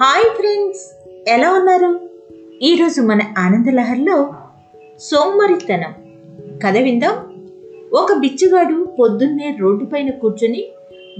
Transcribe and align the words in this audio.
Hi 0.00 0.36
friends 0.36 1.10
ఎలా 1.28 1.52
ఉన్నారు? 1.52 2.00
ఈరోజు 2.62 3.00
మన 3.00 3.20
ఆనందలహర్లో 3.38 4.34
సోమరితనం. 4.98 5.94
కథ 6.64 6.76
విందాం. 6.76 7.12
ఒక 7.92 8.12
బిచ్చగాడు 8.12 8.84
పొద్దున్నే 9.00 9.56
రోడ్డుపైన 9.60 10.10
కూర్చొని 10.10 10.64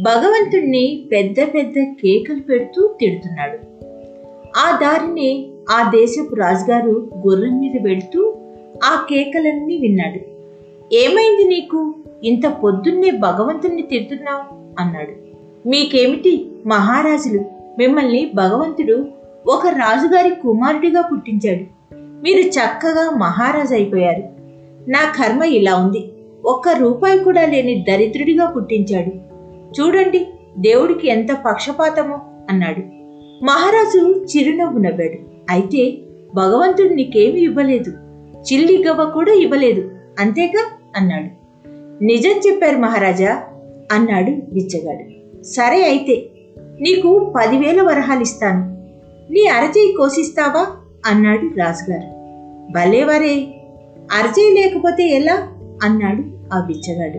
భగవంతుణ్ణి 0.01 1.09
పెద్ద 1.13 1.37
పెద్ద 1.55 1.75
కేకలు 1.79 2.41
పెడుతూ 2.41 2.95
తిడుతున్నాడు. 3.01 3.59
ఆ 4.57 4.79
దారిని 4.83 5.51
ఆ 5.71 5.91
దేశపు 5.91 6.35
రాజుగారు 6.35 7.11
గుర్రం 7.27 7.61
మీద 7.61 7.83
వెళుతూ 7.83 8.35
ఆ 8.85 9.07
కేకలన్నీ 9.11 9.79
విన్నాడు. 9.79 10.21
ఏమైంది 10.95 11.45
నీకు? 11.49 11.95
ఇంత 12.25 12.47
పొద్దున్నే 12.47 13.11
భగవంతుణ్ణి 13.11 13.83
తిడుతున్నావు? 13.83 14.75
అన్నాడు. 14.83 15.13
మీకేమిటి 15.69 16.51
మహారాజులు? 16.67 17.64
మిమ్మల్ని 17.79 18.31
భగవంతుడు 18.35 19.07
ఒక 19.47 19.67
రాజుగారి 19.67 20.31
కుమారుడిగా 20.31 21.03
పుట్టించాడు. 21.03 21.95
మీరు 21.95 22.39
చక్కగా 22.39 23.11
మహారాజు 23.11 23.75
అయిపోయారు. 23.75 24.23
నా 24.91 25.13
కర్మ 25.17 25.43
ఇలా 25.43 25.77
ఉంది. 25.77 26.13
ఒక్క 26.45 26.69
రూపాయి 26.69 27.19
కూడా 27.19 27.47
లేని 27.47 27.85
దరిద్రుడిగా 27.89 28.51
పుట్టించాడు. 28.51 29.11
చూడండి 29.81 30.27
దేవుడికి 30.59 31.09
ఎంత 31.09 31.27
పక్షపాతమో 31.47 32.21
అన్నాడు. 32.51 32.81
మహారాజు 33.45 34.27
చిరునవ్వు 34.37 34.79
నవ్వాడు. 34.79 35.19
అయితే 35.51 35.99
భగవంతుడు 36.35 36.89
నీకేమీ 36.89 37.41
ఇవ్వలేదు. 37.41 37.91
చిల్లి 38.39 38.85
గవ్వ 38.89 39.05
కూడా 39.05 39.33
ఇవ్వలేదు. 39.33 39.91
అంతేగా? 40.21 40.67
అన్నాడు. 40.97 41.45
నిజం 42.05 42.31
చెప్పారు 42.31 42.77
మహారాజా 42.77 43.43
అన్నాడు 43.93 44.31
బిచ్చగాడు. 44.31 45.43
సరే 45.43 45.85
అయితే 45.85 46.31
నీకు 46.59 47.33
పదివేల 47.37 47.83
వరహాలు 47.83 48.21
ఇస్తాను 48.21 48.75
నీ 49.33 49.47
అరచేయి 49.47 49.93
కోసిస్తావా? 49.93 50.67
అన్నాడు 51.07 51.59
రాజుగారు. 51.59 52.25
భలేవరే. 52.73 53.35
అరచేయి 54.13 54.63
లేకపోతే 54.63 55.07
ఎలా? 55.07 55.49
అన్నాడు 55.83 56.55
ఆ 56.55 56.61
బిచ్చగాడు. 56.61 57.19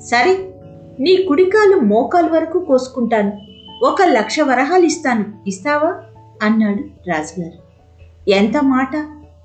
సరే 0.00 0.52
నీ 1.00 1.16
కుడికాలు 1.16 1.76
మోకాలు 1.76 2.32
వరకు 2.32 2.58
కోసుకుంటాను. 2.58 3.32
ఒక 3.82 4.02
లక్ష 4.02 4.40
వరహాలు 4.40 4.84
ఇస్తాను 4.84 5.24
ఇస్తావా? 5.46 5.94
అన్నాడు 6.42 7.10
రాజుగారు. 7.10 7.66
ఎంత 8.30 8.56
మాట? 8.56 8.96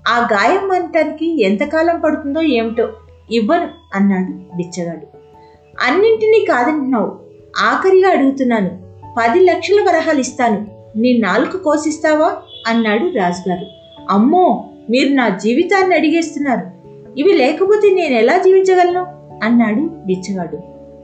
ఆ 0.08 0.28
గాయం 0.32 0.70
అనటానికి 0.70 1.42
ఎంతకాలం 1.42 2.00
పడుతుందో 2.00 2.40
ఏమిటో 2.40 2.88
ఇవ్వను 3.30 3.68
అన్నాడు 3.94 4.56
బిచ్చగాడు. 4.56 5.06
అన్నింటినీ 5.82 6.44
కాదంటున్నావు. 6.44 7.18
ఆఖరిగా 7.58 8.10
అడుగుతున్నాను. 8.10 8.81
పది 9.16 9.40
లక్షల 9.40 9.84
వరహాలు 9.88 10.20
ఇస్తాను. 10.20 10.66
నీ 10.96 11.18
నాలుగు 11.18 11.58
కోసిస్తావా? 11.58 12.36
అన్నాడు 12.66 13.06
రాజుగారు. 13.06 13.66
అమ్మో 14.10 14.64
మీరు 14.90 15.08
నా 15.08 15.28
జీవితాన్ని 15.28 15.94
అడిగేస్తున్నారు. 15.94 16.82
ఇవి 17.18 17.32
లేకపోతే 17.32 17.90
నేను 17.90 18.14
ఎలా 18.14 18.36
జీవించగలను? 18.36 19.06
అన్నాడు 19.42 19.80
బిచ్చగాడు. 20.06 20.58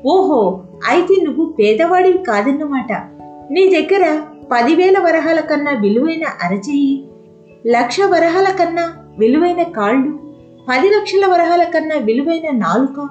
ఓహో 0.06 0.62
అయితే 0.88 1.24
నువ్వు 1.24 1.44
పేదవాడివి 1.46 2.18
కాదన్నమాట. 2.18 2.92
నీ 3.50 3.70
దగ్గర 3.80 4.22
పదివేల 4.52 4.98
వరహాల 4.98 5.40
కన్నా 5.40 5.72
విలువైన 5.72 6.22
అరచేయి 6.42 7.08
లక్ష 7.66 7.96
వరహాల 8.00 8.44
కన్నా 8.44 8.92
విలువైన 9.18 9.62
కాళ్ళు 9.62 10.18
పది 10.68 10.88
లక్షల 10.88 11.26
వరహాల 11.26 11.62
కన్నా 11.62 11.96
విలువైన 11.96 12.56
నాలుక 12.56 13.08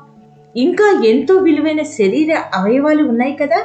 ఇంకా 0.57 1.01
ఎంతో 1.05 1.33
విలువైన 1.33 1.81
శరీర 1.81 2.37
అవయవాలు 2.55 3.09
ఉన్నాయి 3.09 3.33
కదా? 3.33 3.61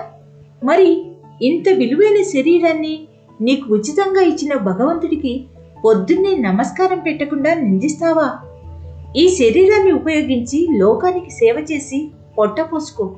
మరి 0.65 1.03
ఇంత 1.43 1.69
విలువైన 1.69 2.23
శరీరాన్ని 2.23 3.01
నీకు 3.41 3.75
ఉచితంగా 3.75 4.23
ఇచ్చిన 4.23 4.55
భగవంతుడికి 4.55 5.45
పొద్దున్నే 5.85 6.37
నమస్కారం 6.37 6.99
పెట్టకుండా 6.99 7.55
నిందిస్తావా? 7.55 8.39
ఈ 9.17 9.29
శరీరాన్ని 9.29 9.93
ఉపయోగించి 9.93 10.69
లోకానికి 10.77 11.31
సేవ 11.31 11.67
చేసి 11.73 12.11
పొట్టపోసుకో 12.39 13.17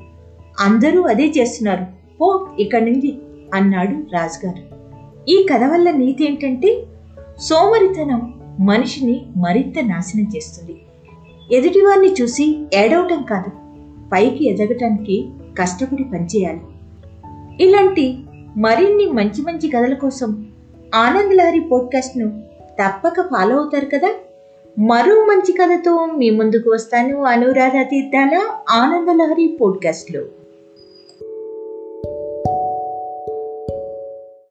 అందరూ 0.59 1.01
అదే 1.01 1.25
చేస్తున్నారు. 1.25 1.85
పో 2.19 2.47
ఇక్కడి 2.59 2.91
నుండి 2.91 3.17
అన్నాడు 3.53 4.13
రాజుగారు. 4.13 4.75
ఈ 5.29 5.47
కథ 5.53 5.63
వల్ల 5.63 5.91
నీతి 5.91 6.25
ఏంటంటే 6.25 6.85
సోమరితనం 7.39 8.33
మనిషిని 8.59 9.25
మరింత 9.37 9.79
నాశనం 9.85 10.27
చేస్తుంది. 10.35 10.75
ఎదుటివారిని 11.51 12.15
చూసి 12.21 12.65
ఏడవటం 12.73 13.23
కాదు 13.23 13.49
పైకి 14.13 14.49
ఎదగటానికి 14.49 15.29
కష్టపడి 15.59 16.03
పనిచేయాలి. 16.03 16.61
ఇలాంటి 17.59 18.17
మరిన్ని 18.57 19.05
మంచి 19.05 19.41
మంచి 19.41 19.69
కథల 19.69 19.93
కోసం 19.93 20.45
ఆనంద్ 20.95 21.35
లహరి 21.35 21.59
పోడ్కాస్ట్ను 21.59 22.43
తప్పక 22.83 23.21
ఫాలో 23.21 23.57
అవుతారు 23.57 23.85
కదా? 23.85 24.09
మరో 24.79 25.25
మంచి 25.25 25.51
కథతో 25.51 26.05
మీ 26.05 26.29
ముందుకు 26.29 26.69
వస్తాను 26.69 27.23
అనురాధ 27.23 27.87
తీర్థాల 27.89 28.41
ఆనందలహరి 28.69 29.57
పోడ్కాస్ట్లో. 29.61 30.21